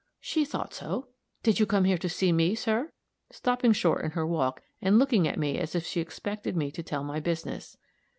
[0.19, 1.09] "She thought so.
[1.43, 2.91] Did you come here to see me, sir?"
[3.31, 6.81] stopping short in her walk, and looking at me as if she expected me to
[6.81, 7.77] tell my business.